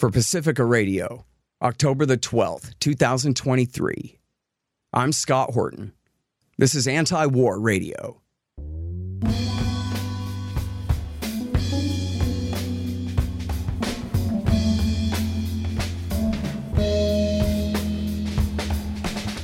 [0.00, 1.26] for Pacifica Radio,
[1.60, 4.18] October the 12th, 2023.
[4.94, 5.92] I'm Scott Horton.
[6.56, 8.22] This is Anti War Radio.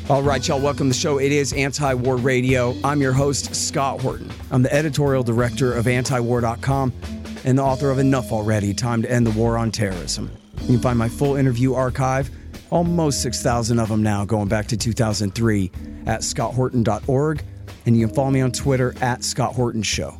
[0.08, 1.18] All right, y'all, welcome to the show.
[1.18, 2.74] It is Anti War Radio.
[2.82, 4.32] I'm your host, Scott Horton.
[4.50, 6.94] I'm the editorial director of antiwar.com
[7.44, 10.30] and the author of Enough Already Time to End the War on Terrorism.
[10.66, 12.28] You can find my full interview archive,
[12.70, 15.70] almost 6,000 of them now, going back to 2003,
[16.06, 17.44] at scotthorton.org.
[17.86, 20.18] And you can follow me on Twitter at Scott Horton Show.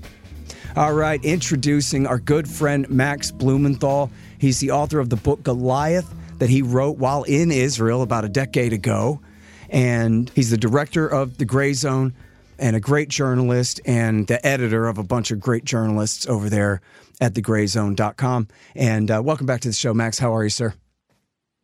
[0.76, 4.08] All right, introducing our good friend Max Blumenthal.
[4.38, 8.28] He's the author of the book Goliath that he wrote while in Israel about a
[8.28, 9.20] decade ago.
[9.68, 12.14] And he's the director of The Gray Zone
[12.56, 16.82] and a great journalist and the editor of a bunch of great journalists over there
[17.20, 18.48] at thegrayzone.com.
[18.74, 20.18] And uh, welcome back to the show, Max.
[20.18, 20.74] How are you, sir?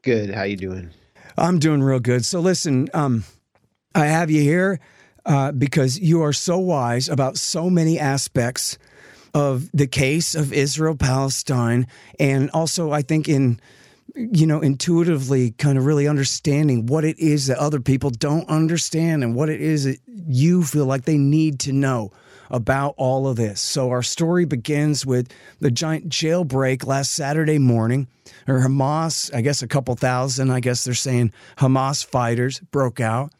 [0.02, 0.30] Good.
[0.30, 0.90] How you doing?
[1.36, 2.24] I'm doing real good.
[2.24, 3.24] So listen, um,
[3.94, 4.80] I have you here
[5.24, 8.78] uh, because you are so wise about so many aspects
[9.34, 11.86] of the case of Israel Palestine,
[12.18, 13.60] and also I think in
[14.14, 19.24] you know intuitively kind of really understanding what it is that other people don't understand
[19.24, 22.10] and what it is that you feel like they need to know
[22.52, 23.60] about all of this.
[23.60, 28.06] So our story begins with the giant jailbreak last Saturday morning.
[28.46, 33.32] Or Hamas, I guess a couple thousand, I guess they're saying Hamas fighters broke out,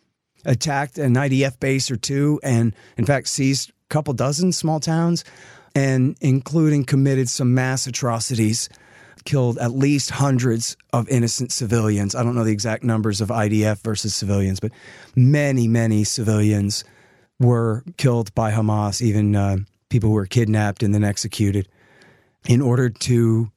[0.45, 5.25] attacked an IDF base or two, and in fact seized a couple dozen small towns,
[5.75, 8.69] and including committed some mass atrocities
[9.25, 12.15] killed at least hundreds of innocent civilians.
[12.15, 14.73] I don't know the exact numbers of IDF versus civilians, but
[15.15, 16.85] many, many civilians
[17.43, 19.57] were killed by Hamas, even uh,
[19.89, 21.69] people who were kidnapped and then executed
[22.47, 23.51] in order to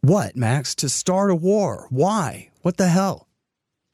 [0.00, 0.74] what, Max?
[0.76, 1.86] To start a war.
[1.90, 2.50] Why?
[2.62, 3.26] What the hell?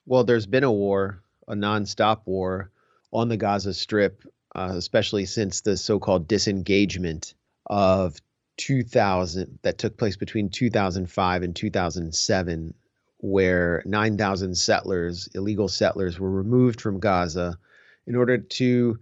[0.04, 2.70] Well, there's been a war, a nonstop war
[3.12, 4.22] on the Gaza Strip,
[4.54, 7.34] uh, especially since the so called disengagement
[7.66, 8.16] of
[8.58, 12.74] 2000 that took place between 2005 and 2007,
[13.18, 17.58] where 9,000 settlers, illegal settlers, were removed from Gaza
[18.06, 18.98] in order to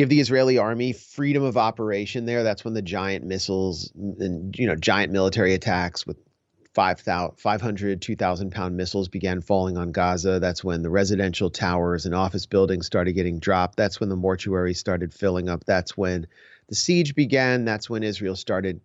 [0.00, 2.42] give the Israeli army freedom of operation there.
[2.42, 6.16] That's when the giant missiles and you know giant military attacks with
[6.72, 10.40] 500, 2,000 pound missiles began falling on Gaza.
[10.40, 13.76] That's when the residential towers and office buildings started getting dropped.
[13.76, 15.64] That's when the mortuaries started filling up.
[15.64, 16.26] That's when
[16.68, 17.66] the siege began.
[17.66, 18.80] That's when Israel started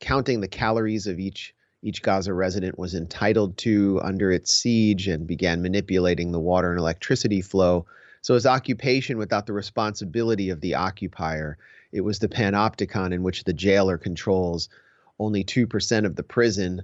[0.00, 5.26] counting the calories of each each Gaza resident was entitled to under its siege and
[5.26, 7.86] began manipulating the water and electricity flow.
[8.22, 11.58] So was occupation without the responsibility of the occupier.
[11.90, 14.68] It was the panopticon in which the jailer controls
[15.18, 16.82] only 2% of the prison,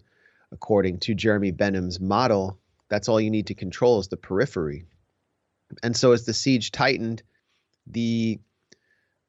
[0.53, 2.59] according to Jeremy Bentham's model.
[2.89, 4.85] That's all you need to control is the periphery.
[5.83, 7.23] And so as the siege tightened,
[7.87, 8.41] the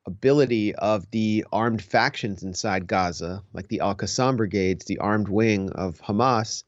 [0.05, 5.71] ability of the armed factions inside Gaza, like the Al Qassam brigades, the armed wing
[5.71, 6.63] of Hamas,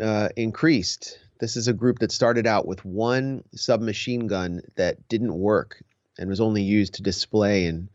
[0.00, 1.18] uh, increased.
[1.42, 5.82] This is a group that started out with one submachine gun that didn't work
[6.16, 7.88] and was only used to display in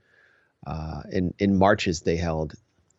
[0.65, 2.55] uh, in, in marches they held.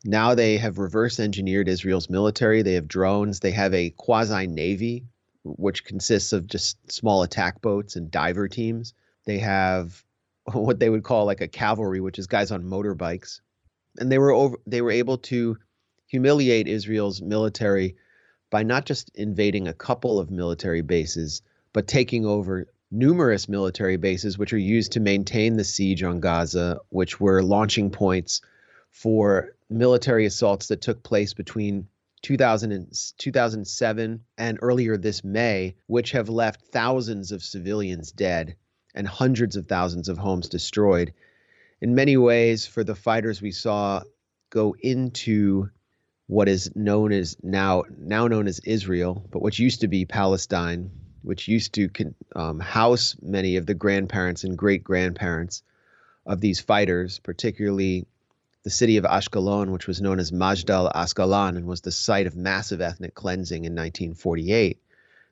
[0.07, 2.63] Now they have reverse engineered Israel's military.
[2.63, 3.41] They have drones.
[3.41, 5.05] They have a quasi navy,
[5.45, 8.95] which consists of just small attack boats and diver teams.
[9.27, 10.03] They have
[10.55, 13.43] what they would call like a cavalry, which is guys on motorbikes,
[13.99, 14.57] and they were over.
[14.67, 15.59] They were able to
[16.07, 17.97] humiliate Israel's military
[18.51, 21.43] by not just invading a couple of military bases,
[21.73, 26.81] but taking over numerous military bases, which are used to maintain the siege on Gaza,
[26.89, 28.41] which were launching points
[28.91, 31.89] for military assaults that took place between
[32.23, 38.57] 2000 and 2007 and earlier this May, which have left thousands of civilians dead
[38.95, 41.13] and hundreds of thousands of homes destroyed.
[41.81, 44.03] In many ways, for the fighters we saw
[44.51, 45.71] go into
[46.29, 50.91] what is known as now now known as Israel, but which used to be Palestine,
[51.23, 51.89] which used to
[52.37, 55.63] um, house many of the grandparents and great grandparents
[56.27, 58.07] of these fighters, particularly
[58.63, 62.37] the city of Ashkelon, which was known as Majdal Asqalan and was the site of
[62.37, 64.79] massive ethnic cleansing in 1948.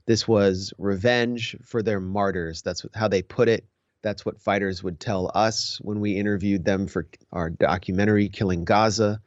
[0.07, 2.63] This was revenge for their martyrs.
[2.63, 3.67] That's how they put it.
[4.01, 9.21] That's what fighters would tell us when we interviewed them for our documentary, Killing Gaza.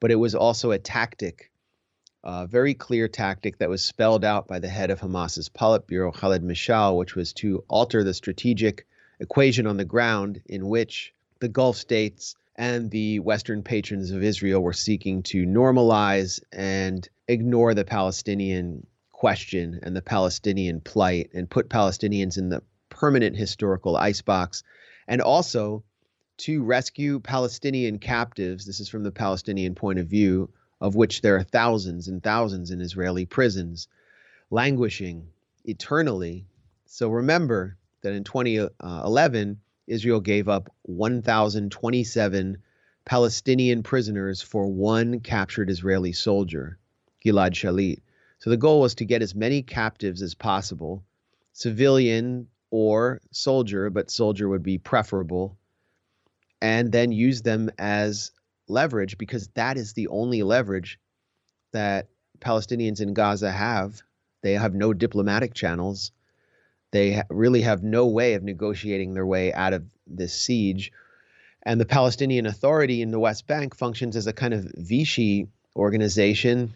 [0.00, 1.50] But it was also a tactic,
[2.22, 6.42] a very clear tactic that was spelled out by the head of Hamas's Politburo, Khaled
[6.42, 8.86] Mashal, which was to alter the strategic
[9.20, 14.62] equation on the ground in which the Gulf states and the Western patrons of Israel
[14.62, 21.68] were seeking to normalize and ignore the Palestinian question and the Palestinian plight and put
[21.70, 24.62] Palestinians in the permanent historical icebox,
[25.08, 25.84] and also
[26.38, 28.66] to rescue Palestinian captives.
[28.66, 30.50] This is from the Palestinian point of view,
[30.80, 33.88] of which there are thousands and thousands in Israeli prisons,
[34.50, 35.28] languishing
[35.64, 36.46] eternally.
[36.84, 42.58] So remember that in 2011, Israel gave up 1,027
[43.04, 46.78] Palestinian prisoners for one captured Israeli soldier,
[47.24, 48.00] Gilad Shalit.
[48.38, 51.04] So the goal was to get as many captives as possible,
[51.52, 55.56] civilian or soldier, but soldier would be preferable,
[56.60, 58.32] and then use them as
[58.68, 60.98] leverage because that is the only leverage
[61.72, 62.08] that
[62.40, 64.02] Palestinians in Gaza have.
[64.42, 66.12] They have no diplomatic channels.
[66.92, 70.92] They really have no way of negotiating their way out of this siege.
[71.62, 76.72] And the Palestinian Authority in the West Bank functions as a kind of Vichy organization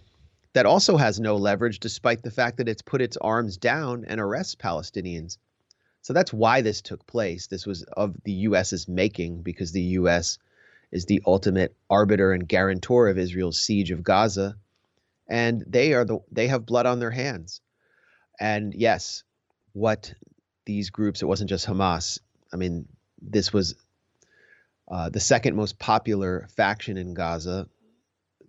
[0.53, 4.21] that also has no leverage, despite the fact that it's put its arms down and
[4.21, 5.39] arrests Palestinians.
[6.03, 7.47] So that's why this took place.
[7.47, 10.39] This was of the US's making because the US
[10.91, 14.57] is the ultimate arbiter and guarantor of Israel's siege of Gaza.
[15.29, 17.61] And they are the they have blood on their hands.
[18.41, 19.23] And yes,
[19.73, 20.15] what
[20.65, 22.19] these groups, it wasn't just Hamas.
[22.53, 22.89] I mean,
[23.21, 23.75] this was
[24.91, 27.69] uh, the second most popular faction in Gaza,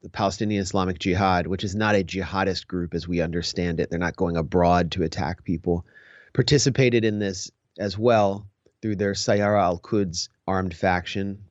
[0.01, 3.89] the Palestinian Islamic Jihad, which is not a jihadist group as we understand it.
[3.89, 5.85] They're not going abroad to attack people.
[6.33, 8.47] Participated in this as well
[8.81, 11.43] through their Saraya al Quds armed faction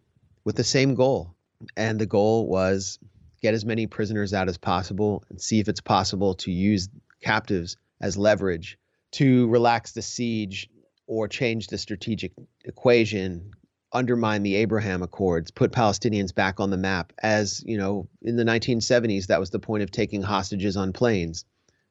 [0.45, 1.35] with the same goal.
[1.77, 2.99] And the goal was
[3.43, 6.89] get as many prisoners out as possible and see if it's possible to use
[7.23, 8.79] captives as leverage
[9.13, 10.69] to relax the siege
[11.07, 12.33] or change the strategic
[12.65, 13.51] equation,
[13.93, 17.13] undermine the Abraham Accords, put Palestinians back on the map.
[17.21, 21.45] As you know, in the 1970s, that was the point of taking hostages on planes,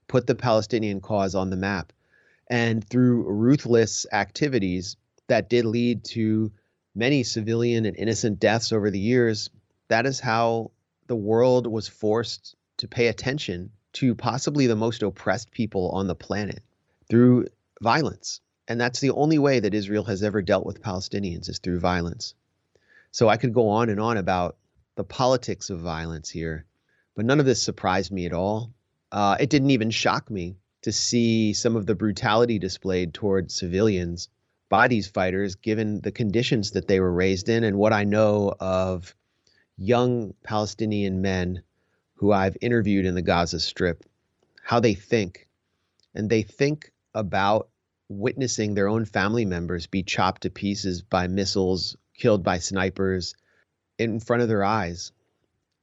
[0.08, 1.92] put the Palestinian cause on the map.
[2.50, 4.98] And through ruthless activities
[5.28, 6.52] that did lead to
[6.96, 9.50] many civilian and innocent deaths over the years,
[9.88, 10.72] that is how
[11.08, 16.16] the world was forced to pay attention to possibly the most oppressed people on the
[16.16, 16.64] planet
[17.10, 17.48] through
[17.82, 18.42] violence.
[18.68, 22.36] And that's the only way that Israel has ever dealt with Palestinians is through violence.
[23.12, 24.58] So I could go on and on about
[24.96, 26.66] the politics of violence here,
[27.16, 28.72] but none of this surprised me at all.
[29.12, 34.30] Uh, it didn't even shock me to see some of the brutality displayed toward civilians
[34.70, 38.54] by these fighters, given the conditions that they were raised in and what I know
[38.60, 39.16] of
[39.78, 41.64] young Palestinian men
[42.16, 44.04] who I've interviewed in the Gaza Strip,
[44.62, 45.48] how they think.
[46.14, 47.70] And they think about
[48.10, 53.36] witnessing their own family members be chopped to pieces by missiles, killed by snipers
[53.98, 55.12] in front of their eyes.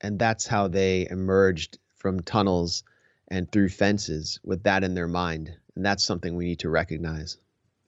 [0.01, 2.85] And that's how they emerged from tunnels
[3.29, 5.51] and through fences with that in their mind.
[5.75, 7.39] And that's something we need to recognize.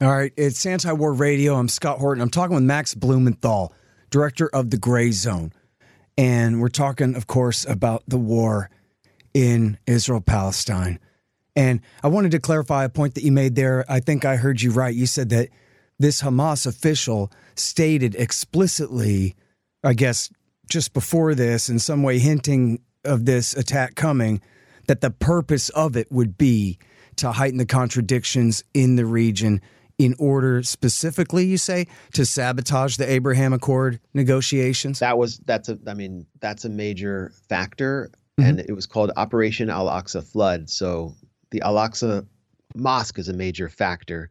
[0.00, 0.32] All right.
[0.37, 1.55] It's Anti War Radio.
[1.55, 2.23] I'm Scott Horton.
[2.23, 3.73] I'm talking with Max Blumenthal,
[4.11, 5.52] director of The Gray Zone.
[6.17, 8.70] And we're talking, of course, about the war
[9.35, 10.99] in Israel Palestine.
[11.56, 13.85] And I wanted to clarify a point that you made there.
[13.88, 14.94] I think I heard you right.
[14.94, 15.49] You said that
[15.99, 19.35] this Hamas official stated explicitly,
[19.82, 20.31] I guess,
[20.70, 24.40] just before this, in some way hinting of this attack coming,
[24.88, 26.79] that the purpose of it would be
[27.16, 29.61] to heighten the contradictions in the region
[29.99, 35.78] in order specifically you say to sabotage the Abraham Accord negotiations that was that's a
[35.87, 38.49] i mean that's a major factor mm-hmm.
[38.49, 41.14] and it was called operation al-aqsa flood so
[41.50, 42.26] the Al-Aqsa
[42.75, 44.30] Mosque is a major factor.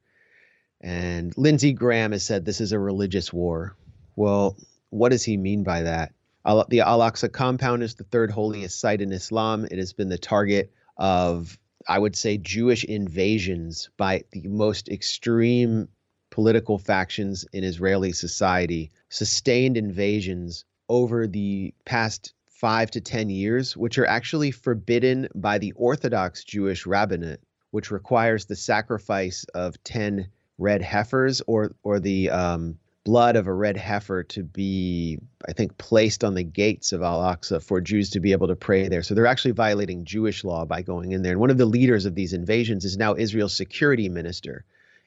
[0.82, 3.76] And Lindsey Graham has said this is a religious war.
[4.16, 4.56] Well,
[4.90, 6.14] what does he mean by that?
[6.48, 9.66] The Al Aqsa compound is the third holiest site in Islam.
[9.70, 15.90] It has been the target of, I would say, Jewish invasions by the most extreme
[16.30, 23.98] political factions in Israeli society, sustained invasions over the past five to 10 years, which
[23.98, 30.82] are actually forbidden by the Orthodox Jewish rabbinate, which requires the sacrifice of 10 red
[30.82, 36.26] heifers or, or the um, blood of a red heifer to be, I think, placed
[36.26, 39.02] on the gates of Al Aqsa for Jews to be able to pray there.
[39.02, 41.32] So they're actually violating Jewish law by going in there.
[41.32, 44.66] And one of the leaders of these invasions is now Israel's security minister,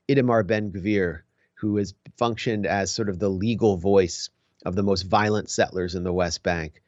[0.09, 1.21] Itamar Ben Gvir,
[1.57, 4.31] who has functioned as sort of the legal voice
[4.65, 6.81] of the most violent settlers in the West Bank.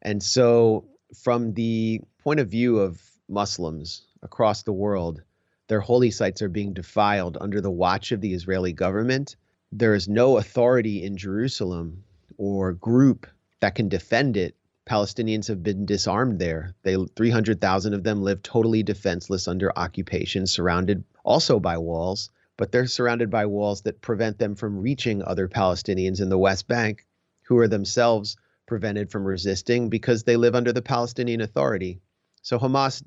[0.00, 0.84] And so,
[1.20, 5.20] from the point of view of Muslims across the world,
[5.66, 9.34] their holy sites are being defiled under the watch of the Israeli government.
[9.72, 12.02] There is no authority in Jerusalem
[12.36, 13.28] or group
[13.60, 14.56] that can defend it.
[14.84, 16.74] Palestinians have been disarmed there.
[16.82, 22.88] They 300,000 of them live totally defenseless under occupation, surrounded also by walls, but they're
[22.88, 27.06] surrounded by walls that prevent them from reaching other Palestinians in the West Bank
[27.42, 28.36] who are themselves
[28.66, 32.00] prevented from resisting because they live under the Palestinian Authority.
[32.42, 33.04] So Hamas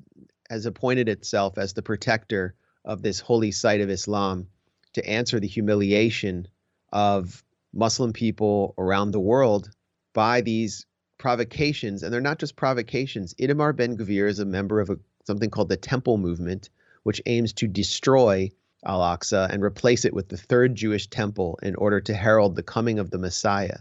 [0.48, 2.54] has appointed itself as the protector
[2.86, 4.48] of this holy site of Islam
[4.94, 6.48] to answer the humiliation
[6.94, 9.68] of Muslim people around the world
[10.14, 10.86] by these
[11.18, 12.02] provocations.
[12.02, 13.34] And they're not just provocations.
[13.34, 16.70] Itamar Ben Gvir is a member of a, something called the Temple Movement,
[17.02, 18.50] which aims to destroy
[18.86, 22.62] Al Aqsa and replace it with the third Jewish temple in order to herald the
[22.62, 23.78] coming of the Messiah.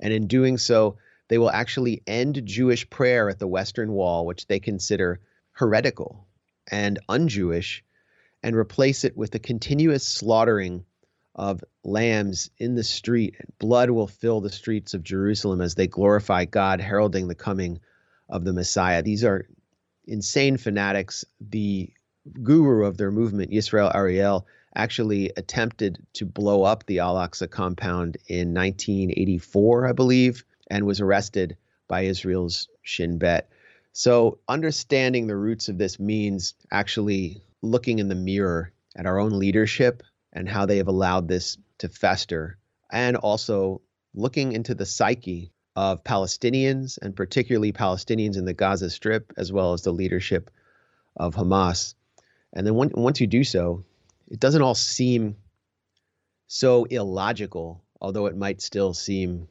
[0.00, 0.96] And in doing so,
[1.28, 5.20] they will actually end Jewish prayer at the Western Wall, which they consider
[5.52, 6.26] heretical
[6.70, 7.84] and un Jewish,
[8.42, 10.84] and replace it with the continuous slaughtering
[11.40, 13.34] of lambs in the street.
[13.58, 17.80] Blood will fill the streets of Jerusalem as they glorify God, heralding the coming
[18.28, 19.02] of the Messiah.
[19.02, 19.48] These are
[20.06, 21.24] insane fanatics.
[21.40, 21.90] The
[22.42, 28.18] guru of their movement, Yisrael Ariel, actually attempted to blow up the Al Aqsa compound
[28.28, 31.56] in 1984, I believe, and was arrested
[31.88, 33.48] by Israel's Shin Bet.
[33.94, 39.38] So, understanding the roots of this means actually looking in the mirror at our own
[39.38, 42.58] leadership and how they have allowed this to fester,
[42.90, 43.80] and also
[44.14, 49.72] looking into the psyche of Palestinians and particularly Palestinians in the Gaza Strip, as well
[49.72, 50.50] as the leadership
[51.16, 51.94] of Hamas.
[52.52, 53.84] And then when, once you do so,
[54.28, 55.36] it doesn't all seem
[56.48, 59.48] so illogical, although it might still seem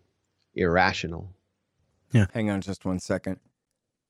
[0.53, 1.33] irrational.
[2.11, 2.25] Yeah.
[2.33, 3.39] Hang on just one second.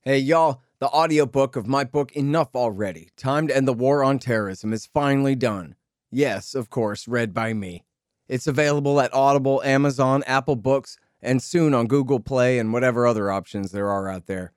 [0.02, 4.18] Hey, y'all, the audiobook of my book, Enough Already Time to End the War on
[4.18, 5.76] Terrorism, is finally done.
[6.12, 7.84] Yes, of course, read by me.
[8.28, 13.32] It's available at Audible, Amazon, Apple Books, and soon on Google Play and whatever other
[13.32, 14.54] options there are out there.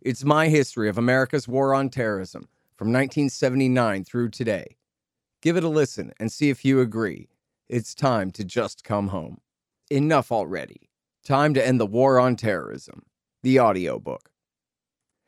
[0.00, 4.76] It's my history of America's war on terrorism from 1979 through today.
[5.42, 7.28] Give it a listen and see if you agree.
[7.68, 9.38] It's time to just come home.
[9.90, 10.88] Enough already.
[11.24, 13.02] Time to end the war on terrorism.
[13.42, 14.30] The audiobook.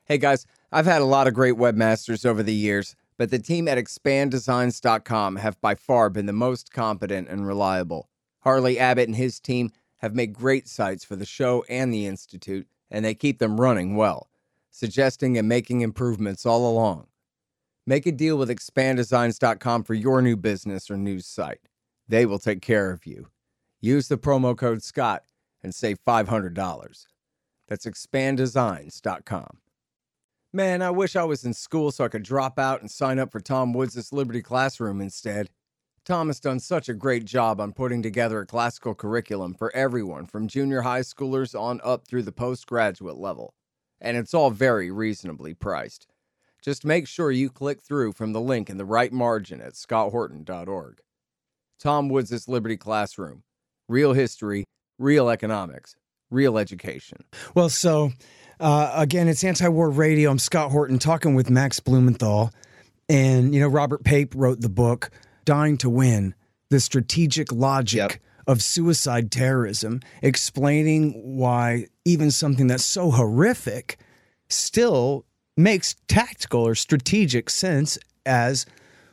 [0.04, 3.68] Hey guys, I've had a lot of great webmasters over the years but the team
[3.68, 8.08] at expanddesigns.com have by far been the most competent and reliable.
[8.40, 12.66] Harley Abbott and his team have made great sites for the show and the Institute,
[12.90, 14.28] and they keep them running well,
[14.70, 17.06] suggesting and making improvements all along.
[17.86, 21.68] Make a deal with expanddesigns.com for your new business or news site.
[22.08, 23.28] They will take care of you.
[23.80, 25.22] Use the promo code SCOTT
[25.62, 27.06] and save $500.
[27.68, 29.58] That's expanddesigns.com.
[30.52, 33.30] Man, I wish I was in school so I could drop out and sign up
[33.30, 35.50] for Tom Woods' Liberty Classroom instead.
[36.04, 40.24] Tom has done such a great job on putting together a classical curriculum for everyone
[40.24, 43.54] from junior high schoolers on up through the postgraduate level.
[44.00, 46.06] And it's all very reasonably priced.
[46.62, 51.00] Just make sure you click through from the link in the right margin at scotthorton.org.
[51.78, 53.42] Tom Woods' Liberty Classroom.
[53.88, 54.64] Real history,
[54.98, 55.96] real economics,
[56.30, 57.24] real education.
[57.54, 58.12] Well, so
[58.60, 60.30] uh, again, it's anti war radio.
[60.30, 62.50] I'm Scott Horton talking with Max Blumenthal.
[63.08, 65.10] And, you know, Robert Pape wrote the book,
[65.44, 66.34] Dying to Win
[66.70, 68.20] The Strategic Logic yep.
[68.46, 73.98] of Suicide Terrorism, explaining why even something that's so horrific
[74.48, 75.24] still
[75.56, 78.66] makes tactical or strategic sense as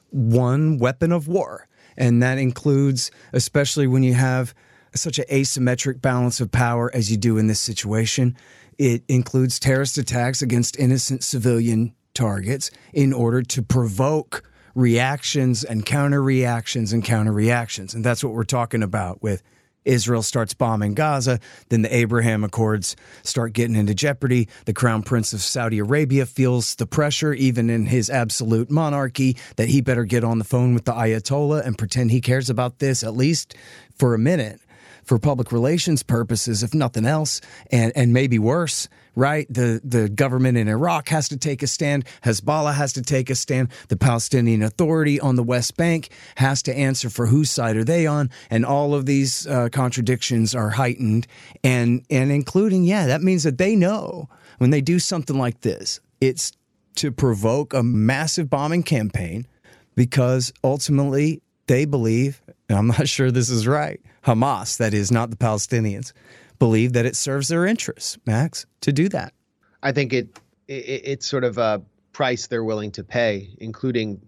[0.10, 1.68] one weapon of war.
[1.96, 4.56] And that includes, especially when you have
[4.96, 8.36] such an asymmetric balance of power as you do in this situation,
[8.78, 14.44] it includes terrorist attacks against innocent civilian targets in order to provoke
[14.76, 17.94] reactions and counter reactions and counter reactions.
[17.94, 19.44] And that's what we're talking about with
[19.86, 21.40] Israel starts bombing Gaza,
[21.70, 24.48] then the Abraham Accords start getting into jeopardy.
[24.66, 29.70] The Crown Prince of Saudi Arabia feels the pressure, even in his absolute monarchy, that
[29.70, 33.04] he better get on the phone with the Ayatollah and pretend he cares about this,
[33.04, 33.56] at least
[33.96, 34.60] for a minute
[35.04, 37.42] for public relations purposes, if nothing else,
[37.72, 39.46] and, and maybe worse, right?
[39.50, 42.06] The, the government in Iraq has to take a stand.
[42.24, 43.70] Hezbollah has to take a stand.
[43.90, 48.08] The Palestinian Authority on the West Bank has to answer for whose side are they
[48.08, 48.30] on.
[48.50, 51.28] And all of these uh, contradictions are heightened.
[51.64, 56.00] And, and including, yeah, that means that they know when they do something like this,
[56.22, 56.54] it's
[56.96, 59.48] to provoke a massive bombing campaign
[59.96, 65.30] because ultimately they believe, and I'm not sure this is right, Hamas, that is not
[65.30, 66.14] the Palestinians,
[66.60, 69.34] believe that it serves their interests, Max, to do that.
[69.82, 71.82] I think it, it it's sort of a
[72.14, 74.22] price they're willing to pay, including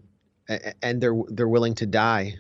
[0.82, 2.36] and they're they're willing to die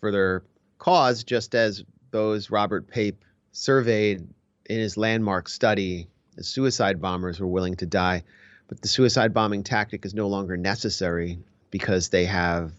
[0.00, 0.42] for their
[0.78, 4.26] cause, just as those Robert Pape surveyed
[4.66, 8.22] in his landmark study, the suicide bombers were willing to die,
[8.68, 11.38] but the suicide bombing tactic is no longer necessary
[11.70, 12.72] because they have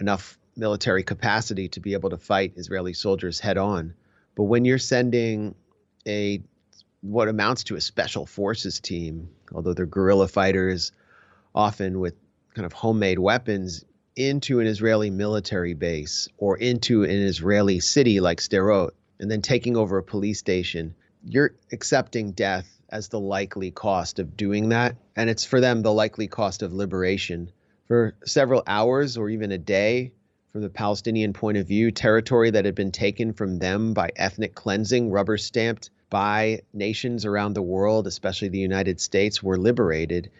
[0.00, 3.94] enough military capacity to be able to fight Israeli soldiers head on.
[4.34, 5.54] But when you're sending
[6.06, 6.42] a
[7.00, 10.92] what amounts to a special forces team, although they're guerrilla fighters,
[11.54, 12.14] often with
[12.54, 13.84] kind of homemade weapons,
[14.16, 19.76] into an Israeli military base or into an Israeli city like Sderot, and then taking
[19.76, 20.94] over a police station,
[21.24, 24.96] you're accepting death as the likely cost of doing that.
[25.16, 27.50] And it's for them the likely cost of liberation.
[27.88, 30.12] For several hours or even a day,
[30.54, 34.54] from the Palestinian point of view, territory that had been taken from them by ethnic
[34.54, 40.30] cleansing, rubber stamped by nations around the world, especially the United States, were liberated.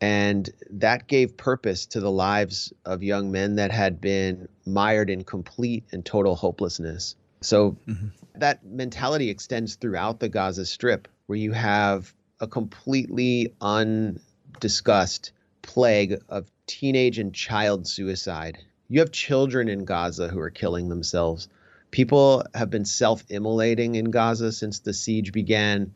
[0.00, 5.22] And that gave purpose to the lives of young men that had been mired in
[5.22, 7.14] complete and total hopelessness.
[7.40, 8.08] So mm-hmm.
[8.40, 15.30] that mentality extends throughout the Gaza Strip, where you have a completely undiscussed
[15.62, 18.58] plague of teenage and child suicide
[18.90, 21.48] you have children in Gaza who are killing themselves.
[21.92, 25.94] People have been self immolating in Gaza since the siege began.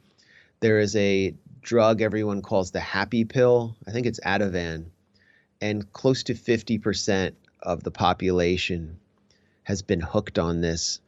[0.61, 3.77] There is a drug everyone calls the happy pill.
[3.87, 4.87] I think it's Ativan.
[5.61, 8.99] And close to 50% of the population
[9.65, 11.01] has been hooked on this,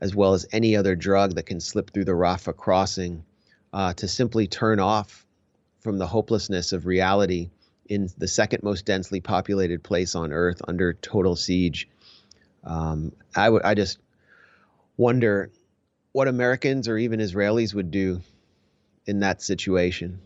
[0.00, 3.24] as well as any other drug that can slip through the Rafah crossing
[3.72, 5.24] uh, to simply turn off
[5.80, 7.50] from the hopelessness of reality
[7.88, 11.88] in the second most densely populated place on earth under total siege.
[12.64, 13.98] Um, I, w- I just
[14.96, 15.50] wonder
[16.12, 18.20] what Americans or even Israelis would do
[19.06, 20.20] in that situation.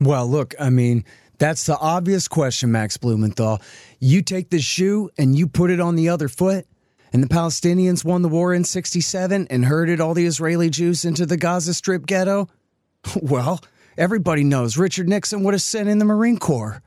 [0.00, 1.04] Well, look, I mean,
[1.38, 3.60] that's the obvious question, Max Blumenthal.
[3.98, 6.66] You take the shoe and you put it on the other foot,
[7.12, 11.26] and the Palestinians won the war in 67 and herded all the Israeli Jews into
[11.26, 12.48] the Gaza Strip ghetto.
[13.20, 13.60] Well,
[13.96, 16.82] everybody knows Richard Nixon would have sent in the Marine Corps.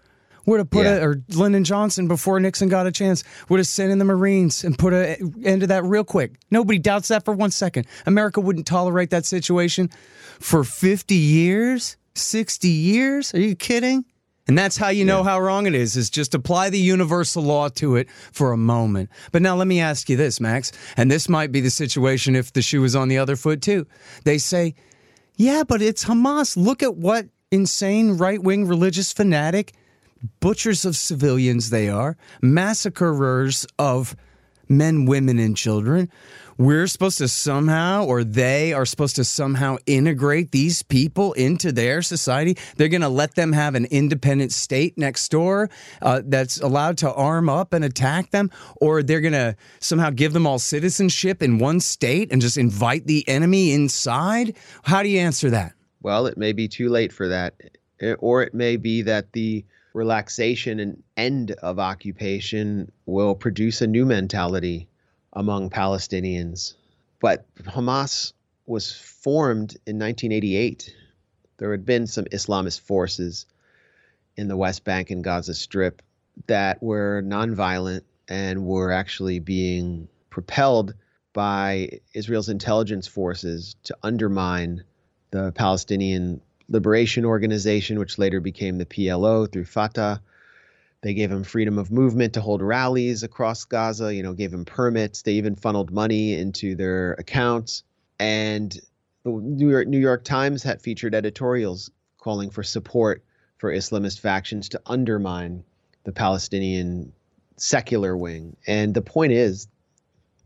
[0.45, 0.95] Would have put yeah.
[0.95, 4.63] a, or Lyndon Johnson before Nixon got a chance would have sent in the Marines
[4.63, 6.35] and put an end to that real quick.
[6.49, 7.85] Nobody doubts that for one second.
[8.05, 9.89] America wouldn't tolerate that situation
[10.39, 13.33] for 50 years, 60 years.
[13.33, 14.05] Are you kidding?
[14.47, 15.31] And that's how you know yeah.
[15.31, 19.09] how wrong it is, is just apply the universal law to it for a moment.
[19.31, 22.53] But now let me ask you this, Max, and this might be the situation if
[22.53, 23.85] the shoe is on the other foot too.
[24.23, 24.75] They say,
[25.37, 26.57] yeah, but it's Hamas.
[26.57, 29.73] Look at what insane right wing religious fanatic
[30.39, 34.15] butchers of civilians they are, massacrers of
[34.67, 36.11] men, women, and children.
[36.57, 42.01] We're supposed to somehow, or they are supposed to somehow integrate these people into their
[42.01, 42.57] society.
[42.75, 45.69] They're going to let them have an independent state next door
[46.01, 50.33] uh, that's allowed to arm up and attack them, or they're going to somehow give
[50.33, 54.55] them all citizenship in one state and just invite the enemy inside.
[54.81, 55.73] How do you answer that?
[56.01, 57.53] Well, it may be too late for that,
[58.17, 64.05] or it may be that the relaxation and end of occupation will produce a new
[64.05, 64.87] mentality
[65.37, 66.73] among Palestinians.
[67.21, 68.33] But Hamas
[68.65, 70.93] was formed in 1988.
[71.57, 73.45] There had been some Islamist forces
[74.35, 76.01] in the West Bank and Gaza Strip
[76.47, 80.95] that were nonviolent and were actually being propelled
[81.33, 84.83] by Israel's intelligence forces to undermine
[85.29, 90.19] the Palestinian Liberation Organization, which later became the PLO through Fatah.
[91.01, 94.65] They gave him freedom of movement to hold rallies across Gaza, you know, gave him
[94.65, 95.21] permits.
[95.21, 97.83] They even funneled money into their accounts.
[98.19, 98.77] And
[99.23, 103.23] the New York, New York Times had featured editorials calling for support
[103.57, 105.63] for Islamist factions to undermine
[106.03, 107.13] the Palestinian
[107.57, 108.55] secular wing.
[108.65, 109.67] And the point is,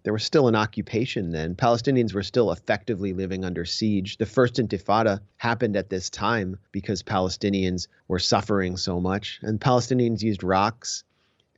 [0.03, 1.55] there was still an occupation then.
[1.55, 4.17] Palestinians were still effectively living under siege.
[4.17, 9.39] The first intifada happened at this time because Palestinians were suffering so much.
[9.43, 11.03] And Palestinians used rocks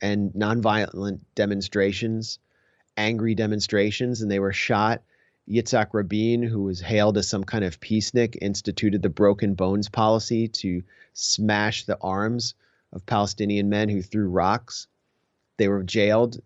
[0.02, 2.38] and nonviolent demonstrations,
[2.96, 5.02] angry demonstrations, and they were shot.
[5.48, 10.48] Yitzhak Rabin, who was hailed as some kind of peacenik, instituted the broken bones policy
[10.48, 10.82] to
[11.14, 12.54] smash the arms
[12.92, 14.86] of Palestinian men who threw rocks.
[15.56, 16.40] They were jailed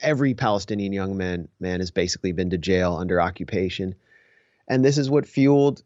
[0.00, 3.94] every Palestinian young man man has basically been to jail under occupation,
[4.68, 5.82] and this is what fueled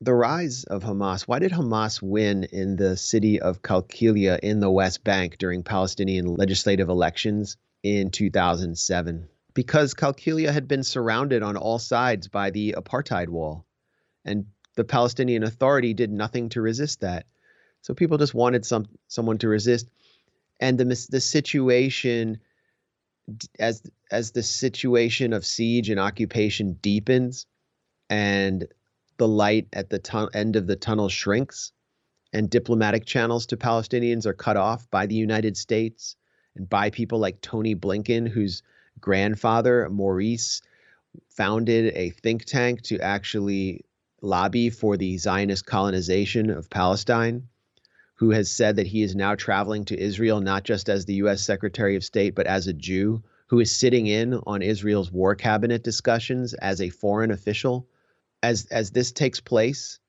[0.00, 1.22] the rise of Hamas.
[1.22, 6.26] Why did Hamas win in the city of Qalqilia in the West Bank during Palestinian
[6.26, 9.28] legislative elections in 2007?
[9.52, 13.66] Because Qalqilia had been surrounded on all sides by the apartheid wall,
[14.24, 17.26] and the Palestinian Authority did nothing to resist that.
[17.82, 19.88] So people just wanted some someone to resist,
[20.60, 22.40] and the the situation
[23.58, 27.46] as as the situation of siege and occupation deepens
[28.08, 28.66] and
[29.16, 31.72] the light at the end of the tunnel shrinks
[32.32, 36.16] and diplomatic channels to Palestinians are cut off by the United States
[36.56, 38.62] and by people like Tony Blinken, whose
[39.00, 40.62] grandfather, Maurice,
[41.28, 43.84] founded a think tank to actually
[44.22, 47.48] lobby for the Zionist colonization of Palestine,
[48.20, 51.40] who has said that he is now traveling to Israel not just as the U.S.
[51.40, 55.82] Secretary of State, but as a Jew, who is sitting in on Israel's war cabinet
[55.82, 57.88] discussions as a foreign official.
[58.42, 60.00] As, as this takes place,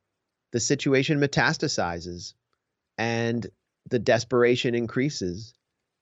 [0.51, 2.33] the situation metastasizes
[2.97, 3.47] and
[3.89, 5.53] the desperation increases.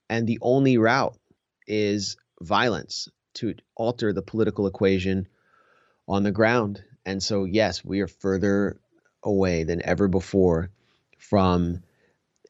[0.09, 1.15] And the only route
[1.67, 5.27] is violence to alter the political equation
[6.07, 6.83] on the ground.
[7.05, 8.79] And so, yes, we are further
[9.21, 10.71] away than ever before
[11.19, 11.83] from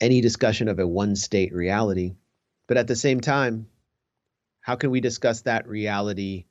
[0.01, 2.15] any discussion of a one state reality.
[2.67, 3.67] But at the same time,
[4.61, 6.45] how can we discuss that reality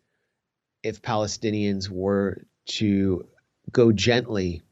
[0.83, 3.27] if Palestinians were to
[3.71, 4.63] go gently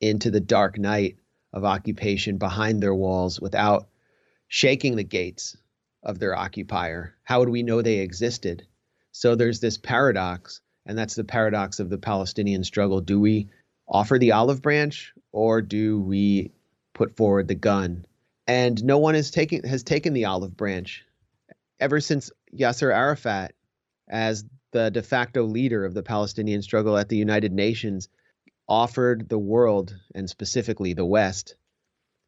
[0.00, 1.16] into the dark night
[1.52, 3.88] of occupation behind their walls without
[4.48, 5.56] shaking the gates
[6.02, 7.14] of their occupier?
[7.24, 8.66] How would we know they existed?
[9.12, 13.00] So there's this paradox, and that's the paradox of the Palestinian struggle.
[13.00, 13.50] Do we
[13.88, 16.52] offer the olive branch or do we
[16.98, 18.04] put forward the gun?
[18.46, 21.04] And no one has taken has taken the olive branch
[21.80, 23.54] ever since Yasser Arafat,
[24.08, 28.08] as the de facto leader of the Palestinian struggle at the United Nations,
[28.68, 31.54] offered the world, and specifically the West,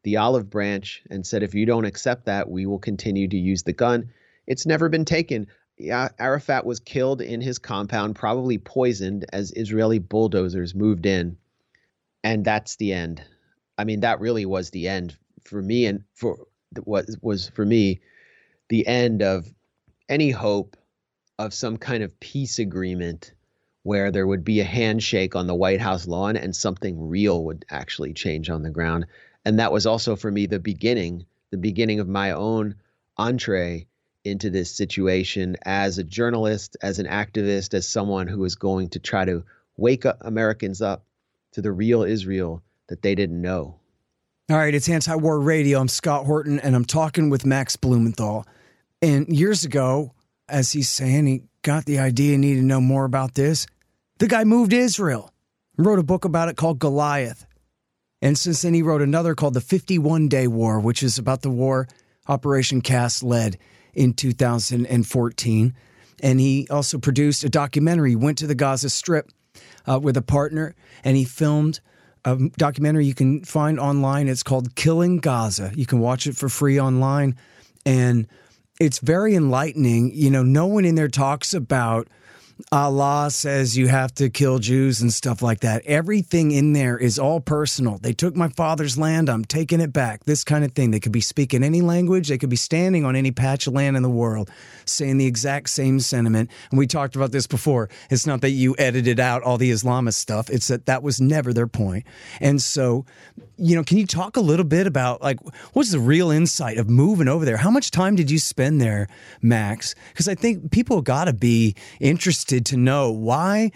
[0.03, 3.63] the olive branch and said, if you don't accept that, we will continue to use
[3.63, 4.11] the gun.
[4.47, 5.47] It's never been taken.
[5.79, 11.37] Arafat was killed in his compound, probably poisoned as Israeli bulldozers moved in.
[12.23, 13.23] And that's the end.
[13.81, 16.45] I mean, that really was the end for me and for
[16.83, 18.01] what was for me
[18.69, 19.51] the end of
[20.07, 20.77] any hope
[21.39, 23.33] of some kind of peace agreement
[23.81, 27.65] where there would be a handshake on the White House lawn and something real would
[27.71, 29.07] actually change on the ground.
[29.45, 32.75] And that was also for me the beginning, the beginning of my own
[33.17, 33.87] entree
[34.23, 38.99] into this situation as a journalist, as an activist, as someone who is going to
[38.99, 39.43] try to
[39.75, 41.03] wake up Americans up
[41.53, 43.79] to the real Israel that they didn't know.
[44.49, 45.79] All right, it's Anti War Radio.
[45.79, 48.45] I'm Scott Horton, and I'm talking with Max Blumenthal.
[49.01, 50.13] And years ago,
[50.49, 53.65] as he's saying, he got the idea, needed to know more about this.
[54.19, 55.31] The guy moved to Israel,
[55.77, 57.45] wrote a book about it called Goliath.
[58.21, 61.49] And since then, he wrote another called The 51 Day War, which is about the
[61.49, 61.87] war
[62.27, 63.57] Operation Cast Lead
[63.93, 65.73] in 2014.
[66.21, 69.31] And he also produced a documentary, went to the Gaza Strip
[69.89, 71.79] uh, with a partner, and he filmed
[72.25, 74.27] a documentary you can find online.
[74.27, 75.71] It's called Killing Gaza.
[75.75, 77.35] You can watch it for free online.
[77.85, 78.27] And
[78.79, 80.11] it's very enlightening.
[80.13, 82.07] You know, no one in there talks about
[82.71, 85.85] Allah says you have to kill Jews and stuff like that.
[85.85, 87.97] Everything in there is all personal.
[87.97, 90.23] They took my father's land, I'm taking it back.
[90.25, 90.91] This kind of thing.
[90.91, 93.97] They could be speaking any language, they could be standing on any patch of land
[93.97, 94.49] in the world
[94.85, 96.49] saying the exact same sentiment.
[96.69, 97.89] And we talked about this before.
[98.09, 101.53] It's not that you edited out all the Islamist stuff, it's that that was never
[101.53, 102.05] their point.
[102.39, 103.05] And so,
[103.61, 105.39] you know, can you talk a little bit about like
[105.73, 107.57] what's the real insight of moving over there?
[107.57, 109.07] How much time did you spend there,
[109.41, 109.93] Max?
[110.09, 113.71] Because I think people got to be interested to know why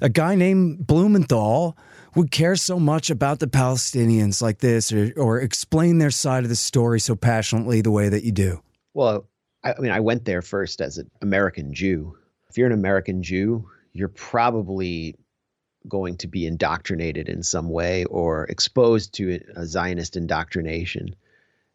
[0.00, 1.76] a guy named Blumenthal
[2.14, 6.48] would care so much about the Palestinians like this or, or explain their side of
[6.48, 8.62] the story so passionately the way that you do.
[8.94, 9.28] Well,
[9.62, 12.16] I, I mean, I went there first as an American Jew.
[12.48, 15.16] If you're an American Jew, you're probably
[15.88, 21.16] going to be indoctrinated in some way or exposed to a Zionist indoctrination.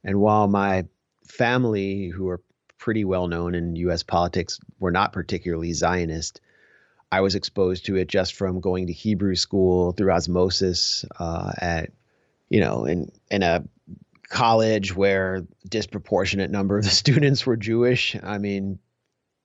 [0.03, 0.85] And while my
[1.25, 2.41] family, who are
[2.81, 4.01] pretty well known in U.S.
[4.01, 6.41] politics were not particularly Zionist.
[7.11, 11.91] I was exposed to it just from going to Hebrew school through osmosis uh, at,
[12.49, 13.63] you know, in in a
[14.29, 18.15] college where disproportionate number of the students were Jewish.
[18.21, 18.79] I mean,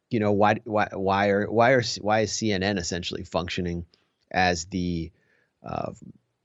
[0.09, 3.85] you know, why why why are why are why is CNN essentially functioning
[4.31, 5.11] as the
[5.65, 5.93] uh,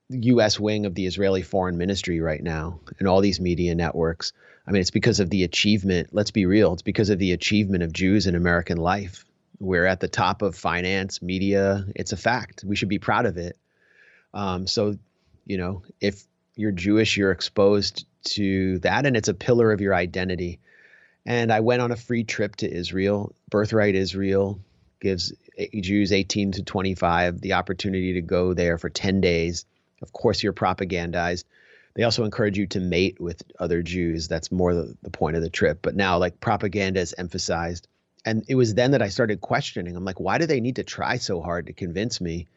[0.09, 0.59] U.S.
[0.59, 4.33] wing of the Israeli Foreign Ministry right now, and all these media networks?
[4.67, 6.09] I mean, it's because of the achievement.
[6.11, 6.73] Let's be real.
[6.73, 9.25] It's because of the achievement of Jews in American life.
[9.59, 11.85] We're at the top of finance, media.
[11.95, 12.63] It's a fact.
[12.65, 13.57] We should be proud of it.
[14.33, 14.97] Um, so,
[15.45, 16.23] you know, if
[16.55, 20.59] you're Jewish, you're exposed to that, and it's a pillar of your identity.
[21.25, 23.35] And I went on a free trip to Israel.
[23.49, 24.59] Birthright Israel
[24.99, 25.33] gives
[25.67, 29.65] Jews 18 to 25 the opportunity to go there for 10 days.
[30.01, 31.43] Of course, you're propagandized
[31.93, 34.27] they also encourage you to mate with other Jews.
[34.27, 35.79] That's more the, the point of the trip.
[35.81, 37.87] But now, like propaganda is emphasized.
[38.23, 39.95] And it was then that I started questioning.
[39.95, 42.47] I'm like, why do they need to try so hard to convince me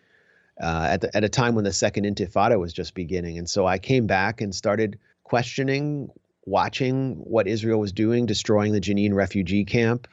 [0.61, 3.39] uh, at, the, at a time when the second intifada was just beginning.
[3.39, 6.11] And so I came back and started questioning,
[6.45, 10.07] watching what Israel was doing, destroying the Jenin refugee camp.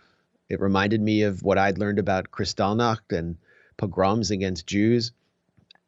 [0.52, 3.38] It reminded me of what I'd learned about Kristallnacht and
[3.78, 5.14] pogroms against Jews.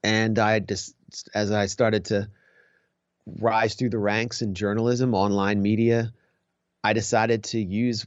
[0.02, 0.96] And I just,
[1.36, 2.30] as I started to
[3.26, 6.14] rise through the ranks in journalism, online media,
[6.82, 8.06] I decided to use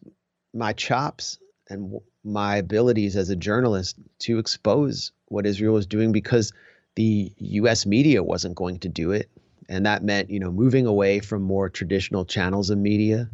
[0.54, 1.38] my chops
[1.68, 6.54] and my abilities as a journalist to expose what Israel was doing because
[6.94, 9.28] the US media wasn't going to do it.
[9.68, 13.28] And that meant, you know, moving away from more traditional channels of media,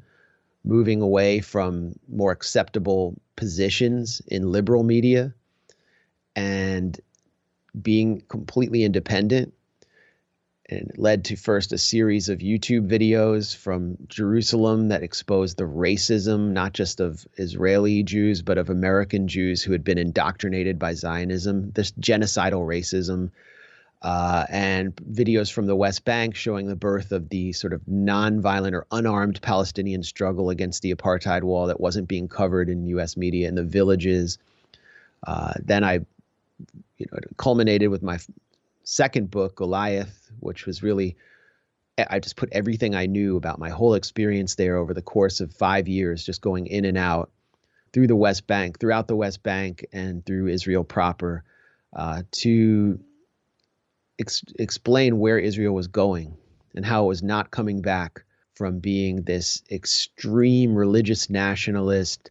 [0.64, 5.34] moving away from more acceptable positions in liberal media,
[6.36, 6.98] and
[7.80, 9.54] being completely independent.
[10.68, 15.64] And it led to first a series of YouTube videos from Jerusalem that exposed the
[15.64, 20.94] racism, not just of Israeli Jews, but of American Jews who had been indoctrinated by
[20.94, 23.30] Zionism, this genocidal racism,
[24.02, 28.72] uh, and videos from the West Bank showing the birth of the sort of nonviolent
[28.72, 33.16] or unarmed Palestinian struggle against the apartheid wall that wasn't being covered in U.S.
[33.16, 34.38] media in the villages.
[35.24, 36.00] Uh, then I,
[36.98, 38.18] you know, culminated with my
[38.82, 41.16] second book, Goliath, which was really
[42.10, 45.52] I just put everything I knew about my whole experience there over the course of
[45.52, 47.30] five years, just going in and out
[47.92, 51.44] through the West Bank, throughout the West Bank, and through Israel proper,
[51.94, 52.98] uh, to
[54.22, 56.36] ex- explain where Israel was going
[56.74, 62.30] and how it was not coming back from being this extreme religious nationalist,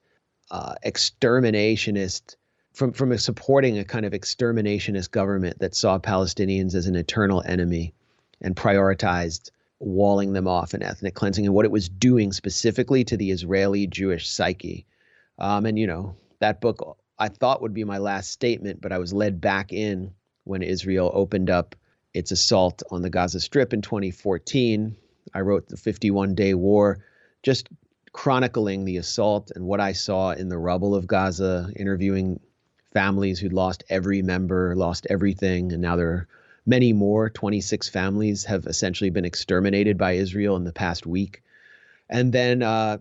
[0.49, 2.35] uh, exterminationist
[2.73, 7.43] from from a supporting a kind of exterminationist government that saw Palestinians as an eternal
[7.45, 7.93] enemy
[8.41, 13.17] and prioritized walling them off and ethnic cleansing and what it was doing specifically to
[13.17, 14.85] the Israeli Jewish psyche.
[15.37, 18.97] Um, and you know that book I thought would be my last statement, but I
[18.97, 21.75] was led back in when Israel opened up
[22.13, 24.95] its assault on the Gaza Strip in 2014.
[25.33, 27.03] I wrote the 51 Day War,
[27.43, 27.69] just
[28.13, 32.39] chronicling the assault and what I saw in the rubble of Gaza, interviewing
[32.91, 36.27] families who'd lost every member, lost everything, and now there are
[36.65, 37.29] many more.
[37.29, 41.41] 26 families have essentially been exterminated by Israel in the past week.
[42.09, 42.97] And then uh,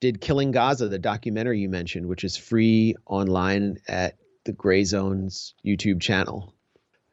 [0.00, 5.54] did Killing Gaza, the documentary you mentioned, which is free online at the Gray Zones
[5.64, 6.53] YouTube channel.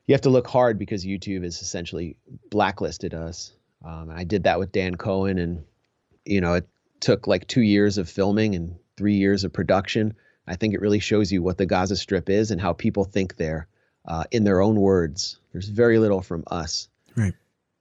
[0.08, 2.18] You have to look hard because YouTube has essentially
[2.50, 3.54] blacklisted us.
[3.84, 5.64] Um, I did that with Dan Cohen, and
[6.26, 6.68] you know it
[7.00, 10.16] took like two years of filming and three years of production
[10.48, 13.38] I think it really shows you what the Gaza Strip is and how people think
[13.38, 13.68] there
[14.06, 15.40] uh, in their own words.
[15.52, 16.90] There's very little from us.
[17.16, 17.34] Right.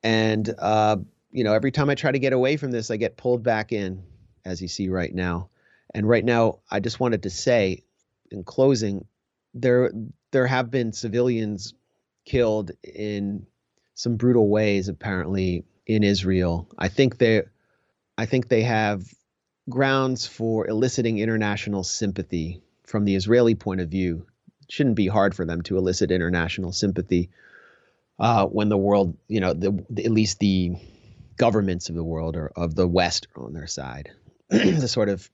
[0.02, 0.98] And, uh,
[1.32, 3.72] you know, every time I try to get away from this, I get pulled back
[3.72, 4.02] in,
[4.44, 5.48] as you see right now.
[5.94, 7.82] And right now, I just wanted to say,
[8.30, 9.06] in closing,
[9.54, 9.90] there
[10.30, 11.74] there have been civilians
[12.30, 13.44] killed in
[13.94, 16.68] some brutal ways, apparently in Israel.
[16.78, 17.42] I think they,
[18.16, 19.02] I think they have
[19.68, 24.26] grounds for eliciting international sympathy from the Israeli point of view.
[24.62, 27.30] It shouldn't be hard for them to elicit international sympathy
[28.20, 30.76] uh, when the world, you know, the, at least the
[31.36, 34.12] governments of the world or of the West are on their side,
[34.50, 35.28] the sort of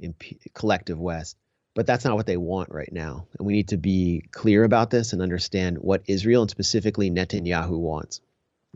[0.00, 1.36] imp- collective West.
[1.74, 3.26] But that's not what they want right now.
[3.38, 7.78] And we need to be clear about this and understand what Israel and specifically Netanyahu
[7.78, 8.20] wants.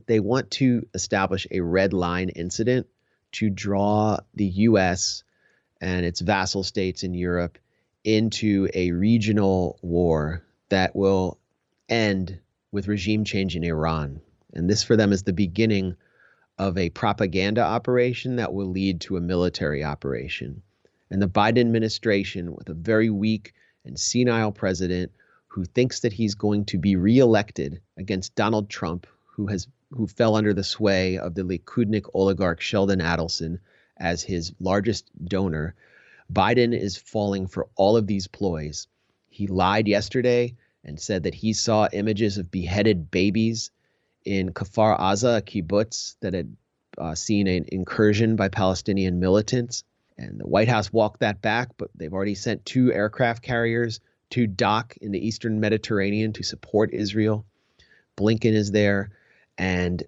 [0.07, 2.87] They want to establish a red line incident
[3.33, 5.25] to draw the US
[5.81, 7.59] and its vassal states in Europe
[8.05, 11.39] into a regional war that will
[11.89, 12.39] end
[12.71, 14.21] with regime change in Iran.
[14.53, 15.97] And this for them is the beginning
[16.59, 20.63] of a propaganda operation that will lead to a military operation.
[21.11, 25.13] And the Biden administration, with a very weak and senile president
[25.49, 30.35] who thinks that he's going to be reelected against Donald Trump, who has who fell
[30.35, 33.61] under the sway of the Likudnik oligarch Sheldon Adelson
[33.97, 35.75] as his largest donor.
[36.33, 38.89] Biden is falling for all of these ploys.
[39.29, 43.71] He lied yesterday and said that he saw images of beheaded babies
[44.25, 46.57] in Kfar Aza, a kibbutz that had
[46.99, 49.85] uh, seen an incursion by Palestinian militants.
[50.17, 54.01] And the White House walked that back, but they've already sent two aircraft carriers
[54.31, 57.45] to dock in the eastern Mediterranean to support Israel.
[58.17, 59.11] Blinken is there.
[59.59, 60.03] And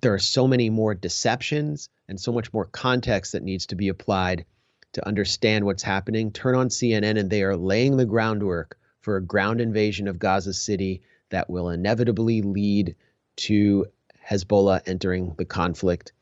[0.00, 3.88] there are so many more deceptions and so much more context that needs to be
[3.88, 4.44] applied
[4.92, 6.32] to understand what's happening.
[6.32, 10.54] Turn on CNN, and they are laying the groundwork for a ground invasion of Gaza
[10.54, 12.96] City that will inevitably lead
[13.36, 13.86] to
[14.28, 16.12] Hezbollah entering the conflict.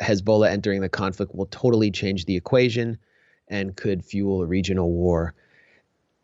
[0.00, 2.98] Hezbollah entering the conflict will totally change the equation
[3.48, 5.34] and could fuel a regional war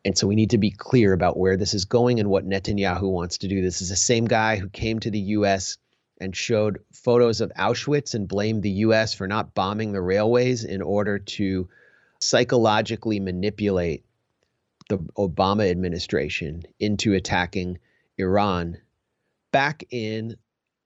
[0.05, 3.11] And so we need to be clear about where this is going and what Netanyahu
[3.11, 3.61] wants to do.
[3.63, 5.77] This is the same guy who came to the U.S.
[6.21, 9.13] and showed photos of Auschwitz and blamed the U.S.
[9.13, 11.69] for not bombing the railways in order to
[12.21, 14.05] psychologically manipulate
[14.89, 17.79] the Obama administration into attacking
[18.17, 18.79] Iran.
[19.53, 20.37] Back in,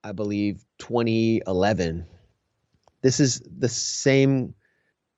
[0.03, 2.05] I believe, 2011,
[3.03, 4.55] this is the same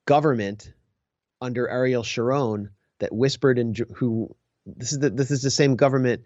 [0.04, 0.72] government
[1.40, 4.34] under Ariel Sharon that whispered and who
[4.66, 6.24] this is the this is the same government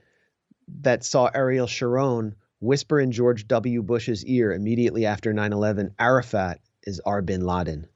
[0.80, 3.82] that saw Ariel Sharon whisper in George W.
[3.82, 7.86] Bush's ear immediately after 9/11 Arafat is our bin Laden.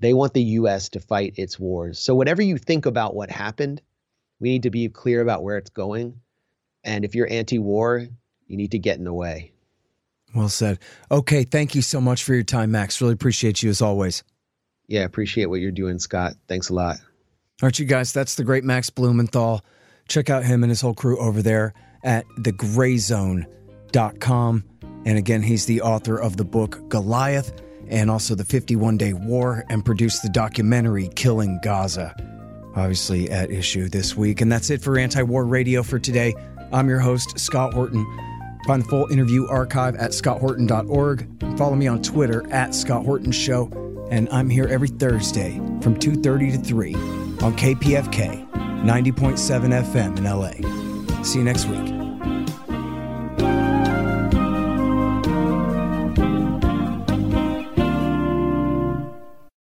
[0.00, 1.98] They want the US to fight its wars.
[1.98, 3.80] So whatever you think about what happened,
[4.40, 6.20] we need to be clear about where it's going.
[6.84, 8.06] And if you're anti-war,
[8.46, 9.52] you need to get in the way.
[10.36, 10.78] Well said.
[11.10, 13.00] Okay, thank you so much for your time, Max.
[13.00, 14.22] Really appreciate you as always.
[14.86, 16.34] Yeah, appreciate what you're doing, Scott.
[16.46, 16.98] Thanks a lot.
[17.62, 19.64] All right, you guys, that's the great Max Blumenthal.
[20.08, 21.72] Check out him and his whole crew over there
[22.04, 24.64] at thegrayzone.com.
[25.06, 27.52] And again, he's the author of the book Goliath
[27.88, 32.14] and also the 51 Day War and produced the documentary Killing Gaza,
[32.76, 34.42] obviously at issue this week.
[34.42, 36.34] And that's it for Anti War Radio for today.
[36.72, 38.04] I'm your host, Scott Horton.
[38.66, 41.58] Find the full interview archive at scotthorton.org.
[41.58, 43.70] Follow me on Twitter at Scott Horton Show.
[44.10, 51.22] And I'm here every Thursday from 2.30 to 3 on KPFK 90.7 FM in LA.
[51.22, 52.05] See you next week.